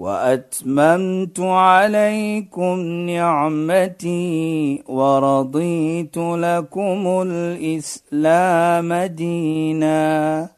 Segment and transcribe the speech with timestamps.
[0.00, 2.76] وأتممت عليكم
[3.12, 10.48] نعمتي ورضيت لكم الإسلام دينا.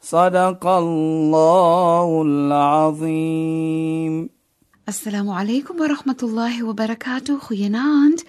[0.00, 4.28] صدق الله العظيم.
[4.88, 7.38] السلام عليكم ورحمة الله وبركاته.
[7.38, 8.20] خيناند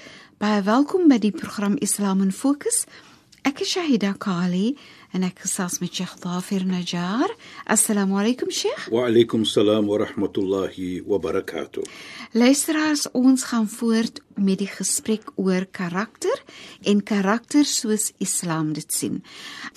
[0.41, 2.85] بايفالكم بدي برنامج إسلام فوكس.
[3.45, 4.75] اكي شهيده كالي
[5.13, 7.31] en ek gesels met Sheikh Dafir Najjar.
[7.69, 8.87] Assalamu alaykum Sheikh.
[8.91, 11.85] Wa alaykum salaam wa rahmatullahi wa barakatuh.
[12.33, 16.41] Luisteraars, ons gaan voort met die gesprek oor karakter
[16.89, 19.21] en karakter soos Islam dit sien.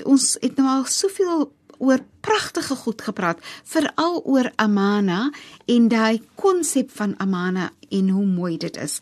[0.09, 5.30] Ons het nou al soveel oor pragtige goed gepraat, veral oor amana
[5.71, 9.01] en daai konsep van amana en hoe mooi dit is.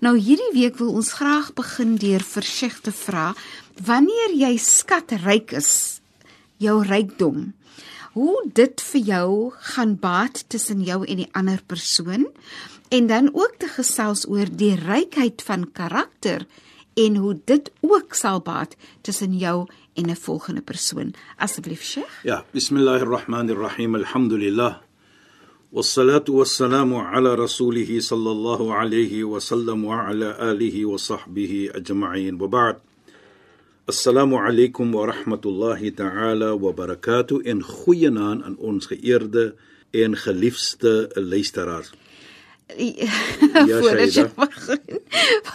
[0.00, 3.32] Nou hierdie week wil ons graag begin deur versigtig te vra,
[3.84, 6.00] wanneer jy skatryk is,
[6.62, 7.52] jou rykdom,
[8.16, 9.30] hoe dit vir jou
[9.72, 12.26] gaan baat tussen jou en die ander persoon
[12.92, 16.44] en dan ook te gesels oor die rykheid van karakter
[16.94, 21.14] en hoe dit ook sal baat tussen jou en 'n volgende persoon.
[21.36, 22.22] Asseblief, Sheikh.
[22.22, 23.94] Ja, bismillahirrahmanirrahim.
[23.94, 24.76] Alhamdulillah.
[25.70, 32.38] Wassalatu wassalamu ala rasulih sallallahu alayhi wa sallam wa ala alihi wa sahbihi ajma'in.
[32.38, 32.76] Wa ba'd.
[33.86, 37.40] Assalamu alaykum wa rahmatullahi ta'ala wa barakatuh.
[37.44, 39.54] En goeienaand aan ons geëerde
[39.90, 41.92] en geliefde luisteraars.
[43.68, 45.00] Ja, voordat jy begin.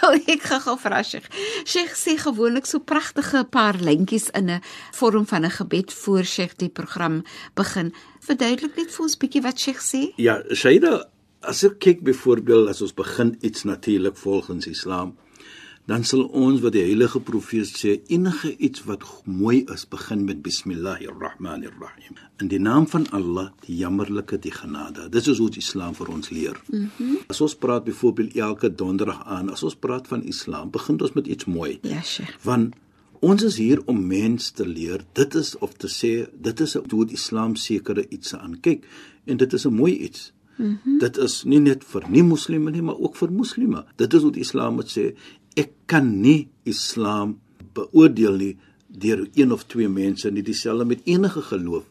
[0.02, 1.28] Wil ek gou vra Sheikh.
[1.66, 4.62] Sheikh sê gewoonlik so pragtige paar lentjies in 'n
[4.94, 7.24] vorm van 'n gebed voor Sheikh die program
[7.56, 7.94] begin.
[8.22, 10.14] Verduidelik net vir ons bietjie wat Sheikh sê.
[10.18, 11.10] Ja, Shaida,
[11.42, 15.18] as ek kyk byvoorbeeld as ons begin iets natuurlik volgens Islam,
[15.88, 20.42] dan sal ons wat die heilige profeet sê enige iets wat mooi is begin met
[20.44, 22.18] bismillahirrahmanirrahim.
[22.44, 25.08] In die naam van Allah die jammerlike die genade.
[25.14, 26.60] Dis is hoe die Islam vir ons leer.
[26.68, 27.24] Mm -hmm.
[27.32, 31.28] as ons praat byvoorbeeld elke donderdag aan as ons praat van Islam begin ons met
[31.28, 31.80] iets mooi.
[31.82, 32.36] Ja sheikh.
[32.44, 32.76] Want
[33.20, 35.06] ons is hier om mens te leer.
[35.14, 38.84] Dit is of te sê dit is hoe die Islam sekere iets aan kyk.
[39.26, 40.34] En dit is 'n mooi iets.
[40.58, 40.98] Mm -hmm.
[40.98, 43.86] Dit is nie net vir nie moslime nie, maar ook vir moslime.
[43.96, 45.14] Dit is wat die Islam moet sê
[45.58, 47.38] ek kan nie Islam
[47.78, 48.54] beoordeel nie
[48.88, 51.86] deur een of twee mense nie dieselfde met enige geloof.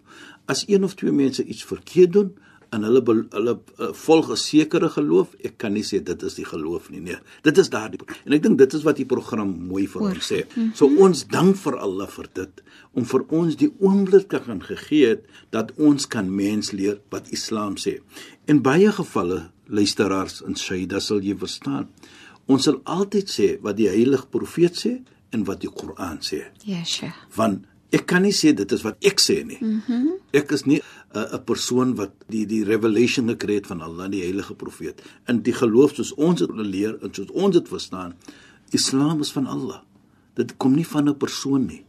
[0.46, 2.34] As een of twee mense iets verkeerd doen
[2.74, 6.44] en hulle hulle uh, volg 'n sekere geloof, ek kan nie sê dit is die
[6.44, 7.00] geloof nie.
[7.00, 8.00] Nee, dit is daardie.
[8.24, 10.42] En ek dink dit is wat die program mooi vir ons sê.
[10.74, 12.62] So ons dank vir Allah vir dit
[12.92, 17.30] om vir ons die oomblik te gaan gegee het dat ons kan mens leer wat
[17.30, 18.00] Islam sê.
[18.46, 21.88] In baie gevalle luisteraars in Shaida sal jy verstaan
[22.46, 24.92] Ons sal altyd sê wat die heilige profeet sê
[25.34, 26.44] en wat die Koran sê.
[26.64, 27.12] Ja, sure.
[27.36, 29.58] Want ek kan nie sê dit is wat ek sê nie.
[29.60, 30.82] Mm ek is nie 'n
[31.16, 35.00] uh, 'n persoon wat die die revelation gekry het van Allah, die heilige profeet.
[35.28, 38.14] In die geloof soos ons dit leer en soos ons dit verstaan,
[38.70, 39.80] Islam is van Allah.
[40.34, 41.84] Dit kom nie van 'n persoon nie.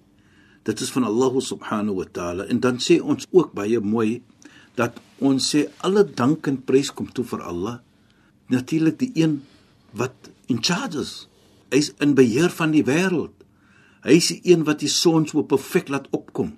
[0.64, 2.46] Dit is van Allah subhanahu wa ta'ala.
[2.46, 4.22] En dan sê ons ook baie mooi
[4.76, 7.80] dat ons sê alle dank en prys kom toe vir Allah.
[8.48, 9.42] Natuurlik die een
[9.92, 11.28] wat in charges.
[11.72, 13.34] Hy's in beheer van die wêreld.
[14.08, 16.56] Hy's die een wat die son so perfek laat opkom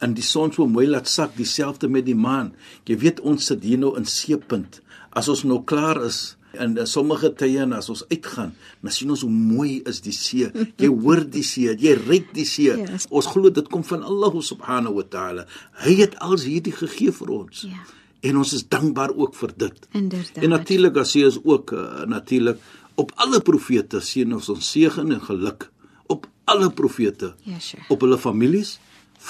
[0.00, 2.54] en die son so mooi laat sak dieselfde met die maan.
[2.88, 4.80] Jy weet ons sit hier nou in seepunt.
[5.16, 9.22] As ons nou klaar is en sommige tye en as ons uitgaan, dan sien ons
[9.22, 10.48] hoe mooi is die see.
[10.80, 12.72] Jy hoor die see, jy ruik die see.
[12.80, 13.06] Yes.
[13.12, 15.46] Ons glo dit kom van Allah subhanahu wa taala.
[15.84, 17.66] Hy het als hierdie gegee vir ons.
[17.68, 17.84] Ja.
[18.26, 19.86] En ons is dankbaar ook vir dit.
[19.96, 20.42] Inderdaad.
[20.44, 22.58] En natuurlik as jy is ook uh, natuurlik
[23.00, 25.70] op alle profete seën ons ons seën en geluk
[26.12, 27.34] op alle profete.
[27.48, 27.86] Ja sure.
[27.88, 28.78] op hulle families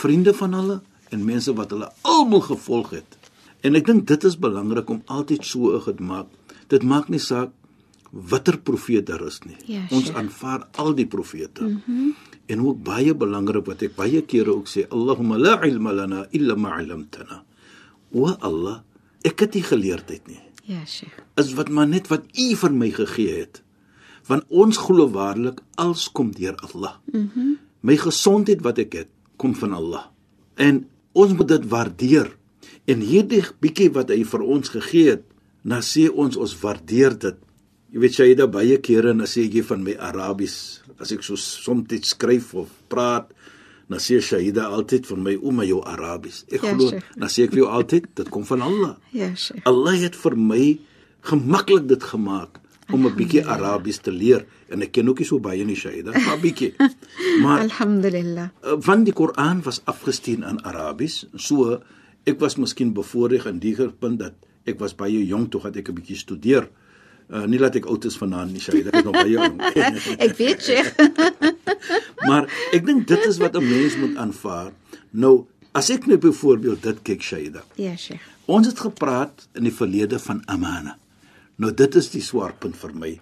[0.01, 0.81] vriende van hulle
[1.11, 3.17] en mense wat hulle almal gevolg het.
[3.67, 6.31] En ek dink dit is belangrik om altyd so gemaak
[6.71, 7.55] dit maak nie saak
[8.11, 9.59] watter profeet daar is nie.
[9.71, 10.19] Ja, ons sure.
[10.19, 11.63] aanvaar al die profete.
[11.63, 12.15] Mm -hmm.
[12.51, 16.57] en ook baie belangrik wat ek baie kere ook sê Allahumma la ilma lana illa
[16.57, 17.45] ma 'allamtana.
[18.11, 18.83] Wa Allah
[19.23, 20.41] ek het nie geleerdheid nie
[20.71, 21.19] Ja, Sheikh.
[21.41, 23.63] Is wat maar net wat U vir my gegee het.
[24.31, 27.01] Want ons glo waarlik alles kom deur Allah.
[27.13, 27.27] Mhm.
[27.35, 29.09] Mm my gesondheid wat ek het,
[29.41, 30.03] kom van Allah.
[30.61, 30.83] En
[31.17, 32.27] ons moet dit waardeer.
[32.85, 35.23] En hierdie bietjie wat hy vir ons gegee het,
[35.65, 37.39] nou sê ons ons waardeer dit.
[37.89, 41.25] Jy weet jy da baie kere en as ek jy van my Arabies, as ek
[41.25, 43.33] so soms skryf of praat,
[43.91, 46.45] dan sê Shaida altyd vir my o my jou Arabies.
[46.49, 48.97] Ek Ja, glo, dan sê ek vir jou altyd, dit kom van Allah.
[49.13, 49.67] Ja, Sheikh.
[49.67, 50.79] Allah het vir my
[51.27, 52.61] gemaklik dit gemaak
[52.93, 56.13] om 'n bietjie Arabies te leer en ek ken ook nie so baie nie Shaida,
[56.13, 56.75] maar bietjie.
[57.43, 58.49] Maar Alhamdulillah.
[58.81, 61.27] van die Koran was afgestuur in Arabies.
[61.37, 61.81] So
[62.27, 64.35] ek was miskien bevoordeel in die punt dat
[64.67, 66.69] ek was baie jonk toe dat ek 'n bietjie studeer.
[67.31, 69.61] Uh, nie dat ek oud is vanaand nie, Shaida, ek is nog baie jong.
[70.27, 70.89] Ek weet Sheikh.
[72.29, 74.73] maar ek dink dit is wat 'n mens moet aanvaar.
[75.15, 77.63] Nou, as ek nou byvoorbeeld dit kyk, Shaida.
[77.79, 78.25] Ja, Sheikh.
[78.51, 80.97] Ons het gepraat in die verlede van amana.
[81.63, 83.13] Nou dit is die swaarpunt vir my.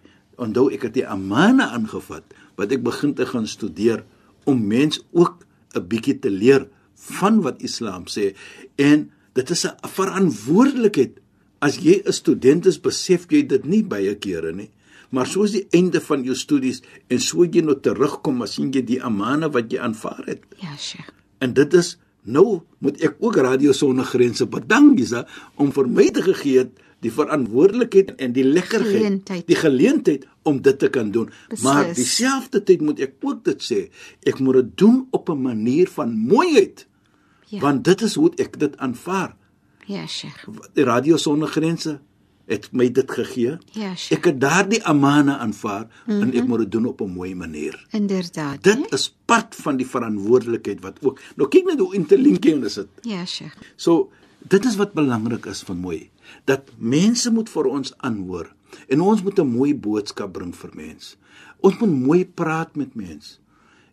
[0.40, 2.24] Onthou ek het die amana aangevat
[2.56, 4.04] wat ek begin te gaan studeer
[4.48, 5.44] om mens ook
[5.76, 6.64] 'n bietjie te leer
[6.94, 8.34] van wat Islam sê
[8.76, 11.20] en dit is 'n verantwoordelikheid.
[11.60, 14.70] As jy 'n student is, besef jy dit nie baie kere nie.
[15.10, 18.82] Maar soos die einde van jou studies en so jy nou terugkom, as sien jy
[18.84, 20.42] die amana wat jy aanvaar het.
[20.62, 21.10] Ja, Sheikh.
[21.40, 25.26] En dit is nou moet ek ook Radio Sonder Grense bedank Isa
[25.56, 26.70] om vir my te gegee het
[27.04, 29.46] die verantwoordelikheid en die lekkerheid, Geleentheid.
[29.46, 31.30] die geleentheid om dit te kan doen.
[31.48, 31.62] Beslis.
[31.62, 33.80] Maar dieselfde tyd moet ek ook dit sê,
[34.26, 36.86] ek moet dit doen op 'n manier van mooiheid.
[37.48, 37.60] Ja.
[37.60, 39.36] Want dit is hoe ek dit aanvaar.
[39.88, 40.44] Ja, Sheikh.
[40.74, 41.94] Radio Sonder Grense
[42.48, 43.56] het my dit gegee.
[43.72, 44.18] Ja, Sheikh.
[44.18, 46.22] Ek het daardie amana aanvaar mm -hmm.
[46.22, 47.86] en ek moet dit doen op 'n mooi manier.
[47.90, 48.62] Inderdaad.
[48.62, 48.94] Dit hè?
[48.96, 51.20] is part van die verantwoordelikheid wat ook.
[51.36, 52.88] Nou kyk net hoe intelligent is dit.
[53.00, 53.56] Ja, Sheikh.
[53.76, 56.10] So dit is wat belangrik is van mooi
[56.44, 58.52] dat mense moet vir ons aanhoor
[58.88, 61.16] en ons moet 'n mooi boodskap bring vir mense.
[61.60, 63.38] Ons moet mooi praat met mense.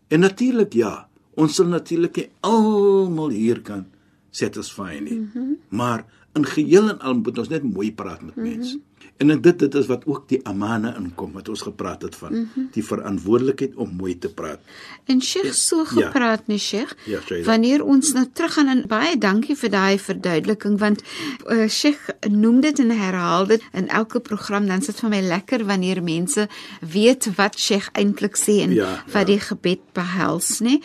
[0.08, 3.86] En natuurlik ja, ons sal natuurlik almal hier kan
[4.36, 5.20] satisfy nie.
[5.20, 5.58] Mm -hmm.
[5.70, 8.76] Maar in geheel en al moet ons net mooi praat met mense.
[8.76, 8.94] Mm -hmm.
[9.18, 12.34] En in dit dit is wat ook die amana inkom wat ons gepraat het van,
[12.34, 12.68] mm -hmm.
[12.72, 14.60] die verantwoordelikheid om mooi te praat.
[15.06, 15.86] En Sheikh so Ja.
[15.86, 16.94] gepraat nie Sheikh.
[17.06, 17.20] Ja.
[17.44, 21.04] Wanneer ons nou teruggaan en baie dankie vir daai verduideliking want
[21.48, 25.66] uh, Sheikh noem dit en herhaal dit in elke program dan sit vir my lekker
[25.66, 26.48] wanneer mense
[26.92, 29.34] weet wat Sheikh eintlik sê en Ja, wat ja.
[29.34, 30.80] die gebed behels, nê.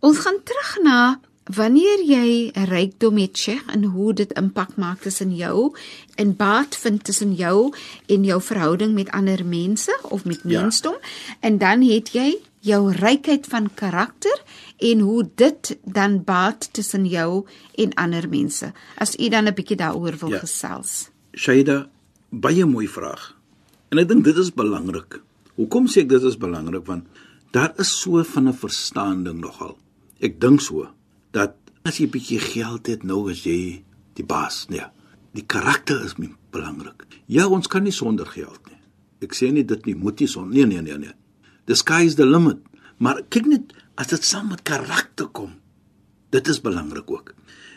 [0.00, 5.30] Ons gaan terug na Wanneer jy rykdom het, Sheikh, en hoe dit impak maak tussen
[5.36, 5.70] jou
[6.20, 7.70] en baat vind tussen jou
[8.06, 10.60] en jou verhouding met ander mense of met Ja.
[10.60, 10.94] mensdom,
[11.40, 14.42] en dan het jy jou rykheid van karakter
[14.76, 18.72] en hoe dit dan baat tussen jou en ander mense.
[18.98, 20.38] As u dan 'n bietjie daaroor wil Ja.
[20.38, 21.08] gesels.
[21.34, 21.88] Shaida,
[22.30, 23.36] baie mooi vraag.
[23.90, 25.20] En ek dink dit is belangrik.
[25.56, 26.86] Hoekom sê ek dit is belangrik?
[26.86, 27.04] Want
[27.52, 29.78] daar is so van 'n verstaaning nogal.
[30.20, 30.88] Ek dink so
[31.38, 31.56] dat
[31.88, 33.84] as jy bietjie geld het, nou is jy
[34.18, 34.84] die baas, nee.
[35.36, 37.04] Die karakter is min belangrik.
[37.30, 38.78] Ja, ons kan nie sonder geld nie.
[39.24, 40.56] Ek sê nie dit nie moet nie sonder.
[40.56, 41.14] Nee, nee, nee, nee.
[41.68, 42.62] The sky is the limit.
[42.98, 45.52] Maar kyk net as dit saam met karakter kom.
[46.34, 47.34] Dit is belangrik ook.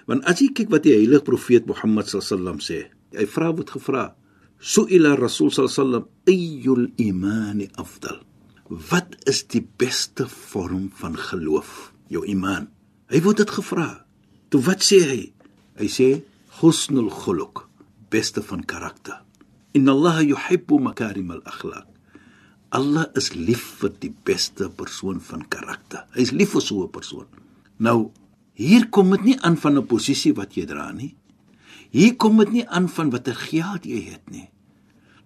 [0.09, 4.15] Want as jy kyk wat die heilige profeet Mohammed sallam sê, hy vra word gevra,
[4.59, 8.21] "Su'ila Rasul sallam ayyul imani afdal?"
[8.69, 11.93] Wat is die beste vorm van geloof?
[12.07, 12.69] Jou iman.
[13.11, 13.89] Hy word dit gevra.
[14.47, 15.23] Toe wat sê hy?
[15.75, 16.05] Hy sê
[16.61, 17.65] husnul khuluq,
[18.07, 19.17] beste van karakter.
[19.75, 21.89] Inna Allah yuhibbu makarim al-akhlaq.
[22.71, 26.05] Allah is lief vir die beste persoon van karakter.
[26.15, 27.27] Hy is lief vir so 'n persoon.
[27.79, 28.11] Nou,
[28.55, 31.15] hier kom dit nie aan van 'n posisie wat jy dra nie.
[31.91, 34.49] Hier kom dit nie aan van watter geld jy het nie.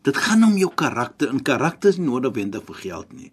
[0.01, 3.31] Dit gaan om jou karakter en karakter is nie noodwendig vir geld nie.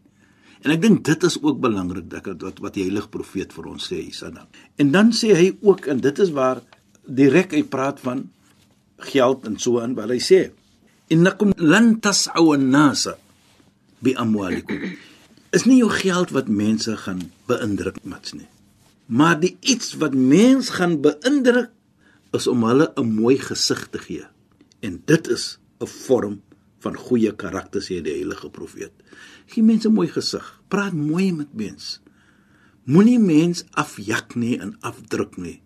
[0.62, 3.88] En ek dink dit is ook belangrik dat wat wat die heilige profeet vir ons
[3.90, 4.46] sê Isana.
[4.78, 6.62] En dan sê hy ook en dit is waar
[7.02, 8.28] direk hy praat van
[9.02, 10.42] geld en so in wat hy sê.
[11.10, 13.16] Innakum lan tas'u an-nasa
[14.02, 14.94] bi amwalikum.
[15.52, 18.48] Is nie jou geld wat mense gaan beïndruk mats nie.
[19.10, 21.72] Maar die iets wat mens gaan beïndruk
[22.32, 24.24] is om hulle 'n mooi gesig te gee.
[24.80, 26.40] En dit is 'n vorm
[26.82, 28.92] van goeie karakter sê die heilige profeet.
[29.46, 30.44] Gee mense mooi gesig.
[30.68, 32.00] Praat mooi met mense.
[32.84, 35.60] Moenie mens afjak nie en afdruk nie.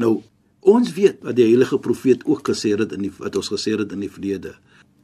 [0.00, 0.22] Nou,
[0.60, 3.92] ons weet wat die heilige profeet ook gesê het in die wat ons gesê het
[3.92, 4.54] in die verlede.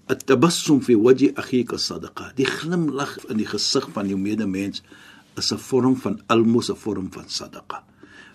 [0.09, 2.31] At-tabassum fi wajhi akhika sadaqa.
[2.39, 4.83] Die glimlag in die gesig van jou medemens
[5.37, 7.85] is 'n vorm van almos, 'n vorm van sadaqa.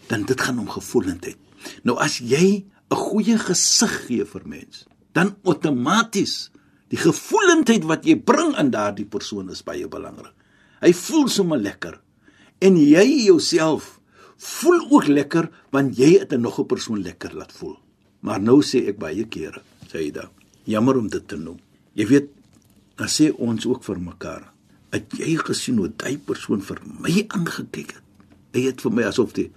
[0.08, 1.38] Dan dit gaan om gevoelendheid.
[1.84, 6.52] Nou as jy 'n goeie gesig gee vir mens, dan outomaties
[6.94, 10.34] die gevoelendheid wat jy bring aan daardie persoon is baie belangrik.
[10.84, 11.98] Hy voel sommer lekker
[12.64, 13.96] en jy jouself
[14.44, 17.78] voel ook lekker want jy het 'n nog 'n persoon lekker laat voel.
[18.22, 20.30] Maar nou sê ek baie kere, Saida,
[20.66, 21.60] jammer om dit te noem.
[21.94, 22.30] Jy weet
[22.96, 24.52] dan sê ons ook vir mekaar,
[24.92, 28.04] het jy gesien hoe daai persoon vir my aangekyk het?
[28.54, 29.52] Hy het vir my asof die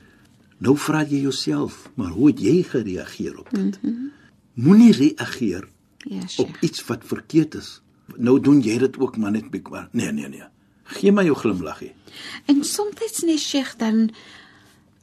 [0.58, 3.82] nou vra jy jouself, maar hoe het jy gereageer op dit?
[3.82, 4.12] Mm -hmm.
[4.54, 5.68] Moenie reageer
[6.08, 7.80] Ja, op iets wat verkeerd is.
[8.16, 9.88] Nou doen jy dit ook maar net bekwaar.
[9.92, 10.42] Nee, nee, nee.
[10.84, 11.92] Gee my jou glimlaggie.
[12.46, 14.10] En soms net Sheikh dan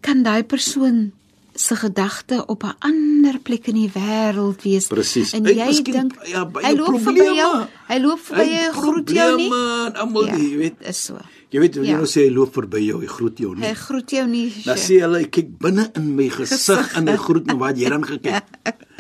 [0.01, 1.12] kan daai persoon
[1.55, 4.88] se gedagte op 'n ander plek in die wêreld wees.
[4.88, 5.33] Presies.
[5.33, 7.36] En jy dink ja, hy loop verby probleme.
[7.36, 7.65] jou.
[7.88, 9.51] Hy loop verby Hy jou, groet jou nie.
[9.86, 10.74] en Almal, ja, jy weet.
[10.81, 11.17] Is so.
[11.50, 11.98] Jy weet hoe jy Ja.
[11.98, 13.65] nou sê hy loop verby jou, hy groet jou nie.
[13.67, 14.53] Hy groet jou nie.
[14.65, 16.95] Dan sê hulle hy kyk binne in my gesig Gesig.
[16.98, 18.43] en hy groet my wat jy dan gekyk.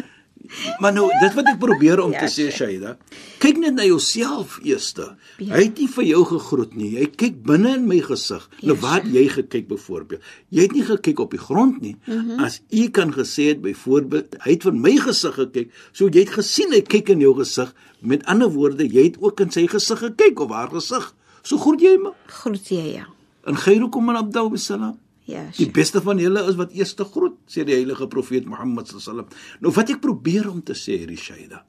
[0.79, 2.49] Maar nou, dit wat ek probeer om Ja, te sê.
[2.53, 2.97] Shaida,
[3.39, 4.93] kyk net na jouself eers.
[4.95, 5.55] Ja.
[5.55, 6.91] Hy het nie vir jou gegroet nie.
[6.99, 8.47] Hy kyk binne in my gesig.
[8.61, 10.21] Nou Ja, waar het jy gekyk byvoorbeeld?
[10.49, 11.95] Jy het nie gekyk op die grond nie.
[12.05, 12.39] Mhm.
[12.43, 16.29] As u kan gesê het byvoorbeeld, hy het vir my gesig gekyk, so jy het
[16.37, 17.73] gesien hy kyk in jou gesig.
[18.01, 21.13] Met ander woorde, jy het ook in sy gesig gekyk of haar gesig.
[21.43, 22.13] So groet jy hom.
[22.27, 23.05] Groet jy ja.
[23.45, 24.97] En khairukum man abdau bisalam.
[25.25, 25.73] Ja, Die Sheikh.
[25.73, 29.25] beste van julle is wat eers te groet, sê die heilige profeet Mohammed sallam.
[29.61, 31.63] Nou wat ek probeer om te sê, Rishaida.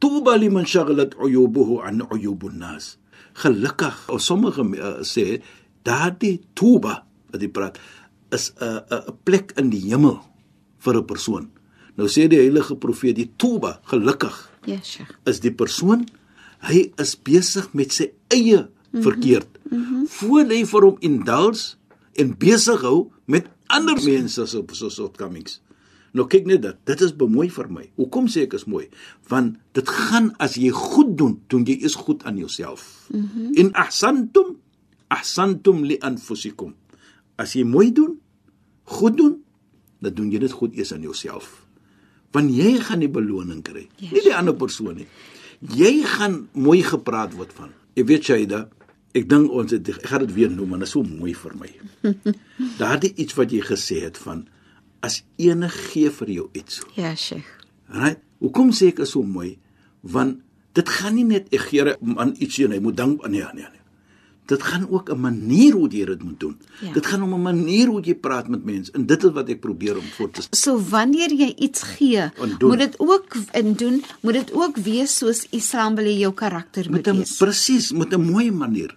[0.00, 2.96] Tuba liman shaghalat uyubuhu an uyubun nas.
[3.34, 5.42] Gelukkig, of sommige uh, sê
[5.84, 7.78] daardie tuba wat jy praat
[8.32, 10.20] is 'n uh, 'n uh, plek in die hemel
[10.78, 11.50] vir 'n persoon.
[11.96, 15.12] Nou sê die heilige profeet die tuba, gelukkig Ja, Sheikh.
[15.26, 16.06] is die persoon
[16.60, 20.06] hy is besig met sy eie verkeerd mm -hmm.
[20.08, 21.76] voor hy vir hom indulge
[22.20, 25.60] en besig hou met ander mense se so shortcomings.
[26.16, 27.84] Nou kyk net dit dit is bemoei vir my.
[28.00, 28.86] Hoekom sê ek is mooi?
[29.28, 33.08] Want dit gaan as jy goed doen doen jy is goed aan jouself.
[33.12, 33.52] Mm -hmm.
[33.54, 34.56] in ahsantum
[35.08, 36.74] ahsantum li anfusikum.
[37.36, 38.18] As jy mooi doen
[38.84, 39.42] goed doen
[40.00, 41.66] dan doen jy dit goed eers aan jouself.
[42.32, 44.12] Want jy gaan die beloning kry Yes.
[44.12, 45.06] nie die ander persoon nie.
[45.60, 47.70] Jy gaan mooi gepraat word van.
[47.94, 48.68] Jy weet Shaida
[49.16, 51.54] ek dink ons het ek gaan dit weer noem want dit is so mooi vir
[51.60, 51.70] my.
[52.80, 54.46] Daardie iets wat jy gesê het van
[55.06, 56.82] as ene gee vir jou iets.
[56.98, 57.48] Ja, Sheikh.
[57.88, 59.56] right hoekom sê ek is so mooi?
[60.02, 60.42] Want
[60.76, 63.68] dit gaan nie net ek gee 'n man iets en hy moet dank nee nee
[63.72, 63.75] nee
[64.46, 66.92] dit gaan ook 'n manier hoe jy dit moet doen Ja.
[66.92, 69.60] dit gaan om 'n manier hoe jy praat met mense en dit is wat ek
[69.60, 74.32] probeer om voor te So wanneer jy iets gee, moet dit ook in doen, moet
[74.32, 77.36] dit ook wees soos Islam wil jou karakter moet met 'n wees.
[77.36, 78.96] presies met 'n mooi manier.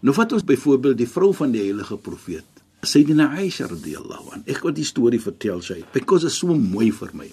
[0.00, 2.44] Nou vat ons byvoorbeeld die vrou van die heilige profeet,
[2.82, 4.42] Sayyidina Aisha radhiyallahu an.
[4.46, 7.30] Ek wil die storie vertel sy, because dit is so mooi vir my.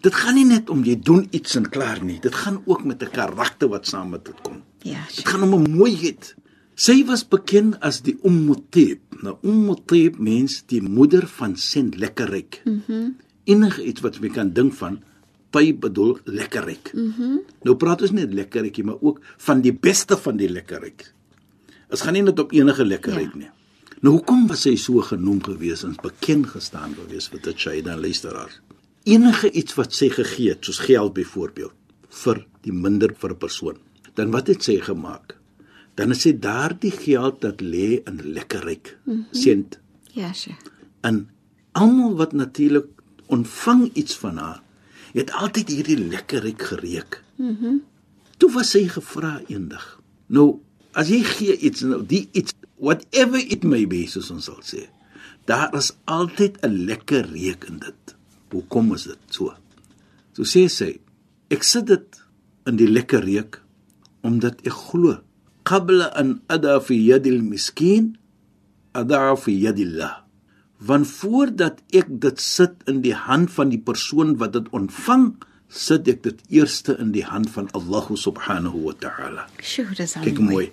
[0.00, 2.18] Dit gaan nie net om jy doen iets en klaar nie.
[2.20, 4.62] Dit gaan ook met 'n karakter wat saam met dit kom.
[4.82, 6.34] Ja, Dit gaan om 'n mooiheid.
[6.74, 9.00] Sy was bekend as die Ummu Tib.
[9.22, 12.62] Nou Ummu Tib mens die moeder van sent lekkerryk.
[12.64, 12.82] Mhm.
[12.88, 13.14] Mm
[13.44, 15.02] Enige iets wat jy kan dink van
[15.52, 16.92] Tib bedoel lekkerryk.
[16.94, 17.22] Mhm.
[17.22, 21.12] Mm nou praat ons nie net lekkerrykie, maar ook van die beste van die lekkerryk.
[21.90, 23.38] Dit gaan nie net op enige lekkerryk Ja.
[23.38, 23.50] nie.
[24.02, 28.00] Nou hoekom was sy so genoem gewees en bekend gestaan gewees vir dit sy dan
[28.00, 28.60] luisteraars?
[29.04, 31.72] Enige iets wat sy gegee het, soos geld byvoorbeeld,
[32.10, 33.76] vir die minder vir 'n persoon.
[34.14, 35.36] Dan wat het sy gemaak?
[35.94, 39.26] Dan het sy daardie geld dat lê in lekkerryk mm -hmm.
[39.30, 39.78] sent
[40.12, 40.62] Ja, Sheikh.
[41.00, 41.28] en
[41.72, 42.86] almal wat natuurlik
[43.26, 44.62] ontvang iets van haar,
[45.12, 47.22] het altyd hierdie lekkerryk gereek.
[47.36, 47.64] Mhm.
[47.64, 47.82] Mm
[48.36, 50.00] Toe was sy gevra eendag.
[50.26, 50.58] Nou,
[50.98, 54.88] as jy gee iets nou, die iets whatever it may be, soos ons sal sê,
[55.46, 58.16] daar is altyd 'n lekker reuk in dit.
[58.50, 59.54] Hoekom is dit so?
[60.32, 61.00] So sê sy,
[61.48, 62.20] ek sit dit
[62.66, 63.62] in die lekker reuk
[64.22, 65.20] omdat ek glo
[65.64, 68.16] qabla an ada fi yadil miskin
[68.94, 70.22] ada fi yadillah.
[70.84, 75.30] Want voordat ek dit sit in die hand van die persoon wat dit ontvang
[75.68, 79.46] sit ek dit eerste in die hand van Allah subhanahu wa ta'ala.
[79.62, 80.68] Sjoe, dis al kyk mooi.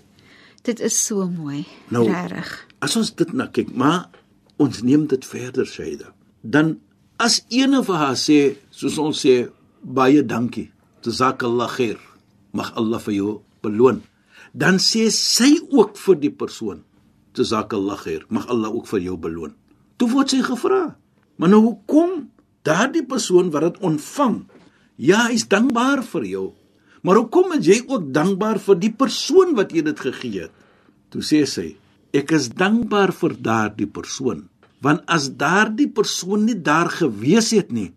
[0.67, 1.63] Dit is so mooi.
[1.89, 2.67] Nou- Regtig.
[2.81, 4.09] as ons dit na kyk maar
[4.57, 6.13] ons neem dit verder Shaida.
[6.43, 6.79] Dan
[7.17, 9.49] as ene vir haar sê soos ons sê
[9.81, 10.71] baie dankie
[11.05, 11.97] jazakallah khair
[12.53, 14.01] mag Allah vir jou beloon
[14.53, 16.83] dan sê sy ook vir die persoon
[17.37, 19.53] jazakallah khair mag Allah ook vir jou beloon.
[19.97, 20.95] Toe word sy gevra
[21.39, 22.27] maar nou hoekom
[22.67, 24.43] daardie persoon wat dit ontvang?
[25.01, 26.47] Ja hy's dankbaar vir jou.
[27.01, 30.53] Maar hoekom is jy ook dankbaar vir die persoon wat jy dit gegee het?
[31.09, 31.71] Toe sê sy
[32.15, 34.47] ek is dankbaar vir daardie persoon
[34.81, 37.91] want as daardie persoon nie daar gewees het nie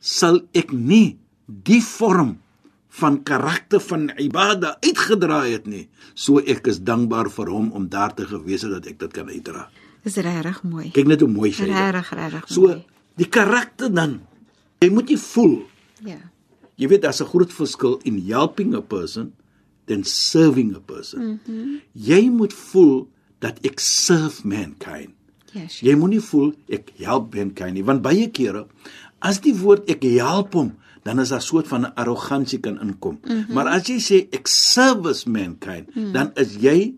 [0.00, 2.36] sal ek nie die vorm
[3.00, 8.14] van karakter van ibada uitgedraai het nie so ek is dankbaar vir hom om daar
[8.14, 9.68] te gewees het dat ek dit kan uitdra
[10.06, 10.90] Dis regtig mooi.
[10.94, 11.74] kyk net hoe mooi sy dit.
[11.74, 12.76] Regtig, regtig so
[13.16, 14.20] die karakter dan
[14.80, 15.56] jy moet jy voel
[16.04, 16.18] Ja.
[16.76, 19.32] jy weet daar's 'n groot verskil in helping a person
[19.86, 21.20] than serving a person.
[21.20, 21.80] Mm -hmm.
[21.94, 25.10] Jy moet voel dat ek serve mankind.
[25.52, 25.80] Yes.
[25.80, 28.66] Jy moenie voel ek help mankind nie, want baie kere
[29.20, 30.74] as die woord ek help hom,
[31.06, 33.18] dan is daar 'n soort van 'n arrogansie kan inkom.
[33.22, 33.54] Mm -hmm.
[33.54, 36.12] Maar as jy sê ek service mankind, mm -hmm.
[36.12, 36.94] dan is jy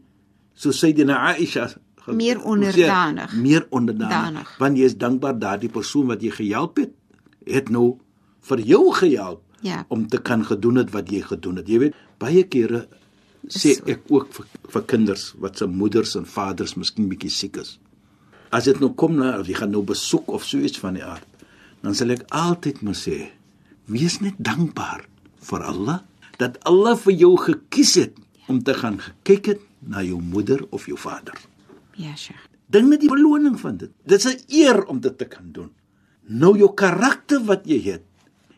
[0.54, 1.68] so sê na Aisha
[2.06, 3.32] meer onderdanig.
[3.36, 4.56] Meer onderdanig.
[4.58, 6.90] Want jy is dankbaar daardie persoon wat jy gehelp het,
[7.44, 7.98] het nou
[8.40, 9.84] vir jou gehelp ja.
[9.88, 11.68] om te kan gedoen het wat jy gedoen het.
[11.68, 12.86] Jy weet, baie kere
[13.48, 17.78] sê ek ook vir, vir kinders wat se moeders en vaders miskien bietjie siek is.
[18.50, 21.26] As dit nou kom na jy gaan nou besoek of so iets van die aard,
[21.82, 23.28] dan sal ek altyd moet sê,
[23.88, 25.06] wees net dankbaar
[25.48, 26.02] vir Allah
[26.38, 28.14] dat Allah vir jou gekies het
[28.48, 31.34] om te gaan gekyk het na jou moeder of jou vader.
[31.98, 32.46] Ja, Sheikh.
[32.68, 33.90] Dink net die beloning van dit.
[34.04, 35.70] Dit is 'n eer om dit te kan doen.
[36.26, 38.04] Nou jou karakter wat jy het,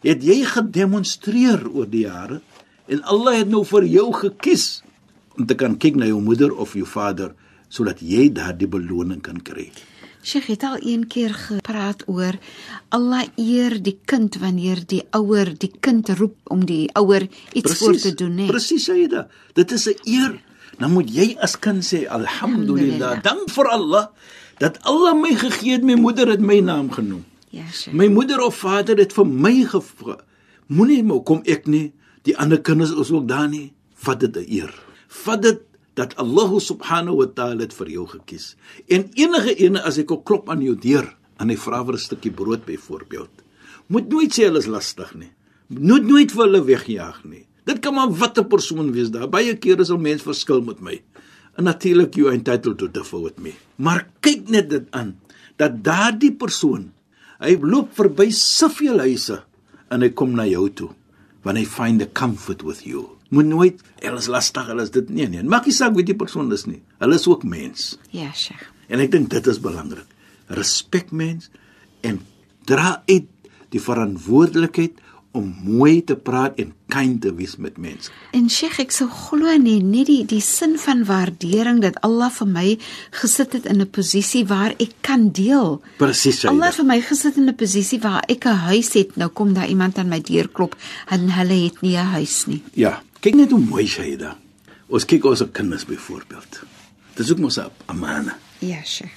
[0.02, 2.40] het jy gedemonstreer oor die jare
[2.86, 4.82] en Allah het nou vir jou gekies
[5.38, 7.34] om te kan kyk na jou moeder of jou vader
[7.68, 9.70] sodat jy daardie beloning kan kry.
[10.22, 12.36] Sheikh het al een keer gepraat oor
[12.88, 17.78] Allah eer die kind wanneer die ouer die kind roep om die ouer iets Precies,
[17.78, 18.46] voor te doen, né?
[18.46, 19.26] Presies, sê jy dit.
[19.54, 20.40] Dit is 'n eer.
[20.78, 23.22] Dan moet jy as kind sê alhamdulillah.
[23.22, 24.08] Dank vir Allah
[24.58, 27.96] dat Allah my gegee het my moeder het my naam genoem ja sure.
[27.96, 30.18] my moeder of vader het vir my gevra.
[30.66, 31.90] Moenie maar kom ek nie.
[32.22, 33.72] Die ander kinders is ook daar nie.
[34.06, 34.72] Vat dit 'n eer.
[35.08, 35.60] Vat dit
[35.94, 38.54] dat Allah subhanahu wa taala het vir jou gekies
[38.88, 42.32] en enige ene as ek klop aan jou deur en hy vra vir 'n stukkie
[42.32, 43.44] brood byvoorbeeld
[43.88, 45.32] moet nooit sê hulle is lastig nie
[45.68, 49.28] moet nooit vir hulle wegjaag nie Dit kan maar watter persoon wees daar.
[49.30, 50.96] Baie kere sal mense verskil met my.
[51.58, 53.54] En natuurlik you entitled to differ with me.
[53.76, 55.14] Maar kyk net dit aan
[55.60, 56.88] dat daardie persoon
[57.40, 59.42] hy loop verby soveel huise
[59.92, 60.90] en hy kom na jou toe
[61.44, 63.19] want hy find the comfort with you.
[63.30, 65.42] Moet nooit alles lastig, alles dit nee nee.
[65.46, 66.80] Maak nie saak wie die persoon is nie.
[66.98, 67.94] Hulle is ook mens.
[68.10, 68.66] Ja, Sheikh.
[68.90, 70.08] En ek dink dit is belangrik.
[70.50, 71.50] Respek mens
[72.06, 72.18] en
[72.66, 73.28] dra uit
[73.70, 74.98] die verantwoordelikheid
[75.38, 78.10] om mooi te praat en kind te wees met mense.
[78.34, 82.48] En Sheikh, ek sou glo nie net die die sin van waardering dat Allah vir
[82.50, 82.66] my
[83.20, 85.80] gesit het in 'n posisie waar ek kan deel.
[85.98, 86.44] Presies.
[86.44, 89.16] Allah vir my gesit in 'n posisie waar ek 'n huis het.
[89.16, 90.74] Nou kom daar iemand aan my deur klop
[91.08, 92.62] en hulle het nie 'n huis nie.
[92.74, 94.46] Ja, kyk net hoe mooi sy dit.
[94.90, 96.62] Ons kyk ons kinders byvoorbeeld.
[97.14, 98.38] Dit is ook mos 'n amana.
[98.58, 99.12] Ja, Sheikh.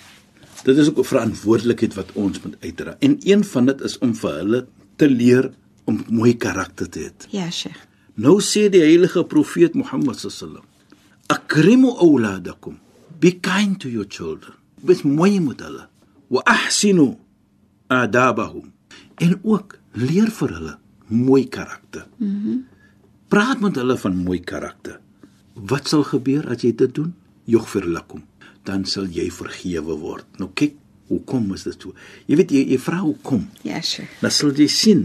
[0.63, 2.95] Dit is ook 'n verantwoordelikheid wat ons moet uitdra.
[2.99, 5.51] En een van dit is om vir hulle te leer
[5.83, 7.11] om mooi karakter te hê.
[7.29, 7.79] Ja, Sheikh.
[8.15, 10.63] Nou sê die heilige profeet Mohammed sallam:
[11.27, 12.79] "Akrimu awladakum.
[13.19, 14.53] Be kind to your children.
[14.81, 15.87] Wees mooi met hulle.
[16.27, 17.17] Wa ahsinu
[17.87, 18.71] adabahum."
[19.15, 22.07] En ook leer vir hulle mooi karakter.
[22.17, 22.29] Mhm.
[22.29, 22.71] Mm
[23.33, 24.99] Praat met hulle van mooi karakter.
[25.57, 27.09] Wat sal gebeur as jy dit doen?
[27.49, 28.21] Yughfir lakum.
[28.61, 30.27] Dan sal jy vergewe word.
[30.37, 30.75] Nou kyk,
[31.09, 31.95] hoekom is dit so?
[32.29, 33.47] Jy weet jy, jy vra hoekom?
[33.65, 34.19] Ja, Sheikh.
[34.21, 35.01] Dan sal jy sien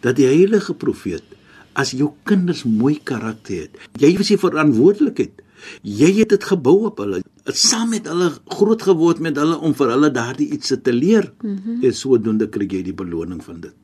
[0.00, 1.34] dat die heilige profeet
[1.76, 5.42] as jou kinders mooi karakter het, jy is die verantwoordelikheid.
[5.84, 7.20] Jy het dit gebou op hulle.
[7.44, 11.28] Het saam met hulle groot geword met hulle om vir hulle daardie iets te leer.
[11.42, 11.84] Mm -hmm.
[11.84, 13.76] En sodoende kry jy die beloning van dit.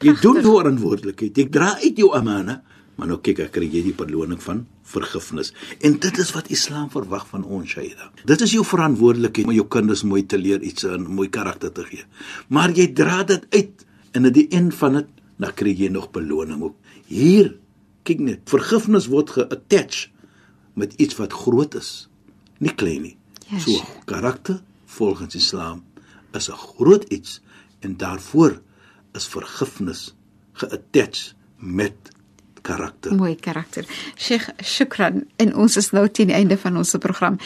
[0.00, 0.22] Jy Prachtig.
[0.22, 1.36] doen verantwoordelikheid.
[1.36, 2.62] Jy dra uit jou amana,
[2.98, 5.52] maar nou kyk ek kry jy die beloning van vergifnis.
[5.86, 8.10] En dit is wat Islam verwag van ons, Shaida.
[8.26, 11.86] Dit is jou verantwoordelikheid om jou kinders mooi te leer iets en mooi karakter te
[11.86, 12.02] gee.
[12.50, 13.86] Maar jy dra dit uit
[14.18, 16.74] en aan die einde van dit dan kry jy nog beloning ook.
[17.06, 17.52] Hier,
[18.08, 20.08] kyk net, vergifnis word geattach
[20.78, 22.08] met iets wat groot is,
[22.58, 23.14] nie klein nie.
[23.46, 23.64] Yes.
[23.64, 24.58] So karakter
[24.98, 25.84] volgens Islam
[26.34, 27.40] is 'n groot iets
[27.80, 28.60] en daarvoor
[29.14, 30.14] is vergifnis
[30.52, 32.17] geattach met
[32.68, 33.14] karakter.
[33.16, 33.88] Mooi karakter.
[34.16, 35.24] Sheikh, shukran.
[35.40, 37.38] En ons is nou teen die einde van ons program.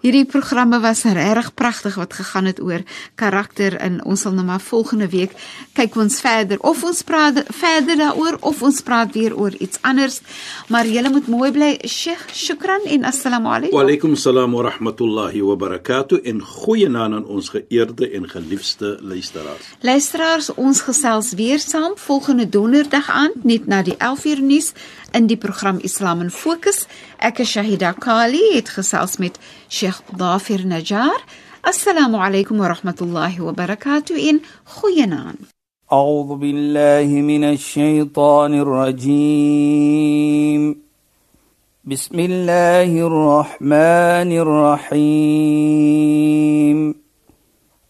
[0.00, 2.82] Hierdie programme was regtig pragtig wat gegaan het oor
[3.14, 5.32] karakter en ons sal nou maar volgende week
[5.76, 10.20] kyk ons verder of ons praat verder daaroor of ons praat weer oor iets anders.
[10.68, 11.70] Maar julle moet mooi bly.
[11.86, 13.76] Sheikh, shukran en assalamu alaykum.
[13.76, 19.72] Wa alaykum salaam wa rahmatullahi wa barakatuh en goeienaand aan ons geëerde en geliefde luisteraars.
[19.80, 24.72] Luisteraars, ons gesels weer saam volgende donderdag aand net na die 11uur nuus
[25.12, 26.86] in die program Islam in Fokus.
[27.20, 29.36] أكشهد قالي تخصص مت
[29.68, 31.22] شيخ ظافر نجار.
[31.68, 34.30] السلام عليكم ورحمة الله وبركاته.
[34.30, 35.34] إن خينان
[35.92, 40.76] أعوذ بالله من الشيطان الرجيم.
[41.84, 44.32] بسم الله الرحمن
[44.92, 47.05] الرحيم.